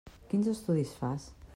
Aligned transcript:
Quins 0.31 0.49
estudis 0.53 0.97
fas? 1.05 1.33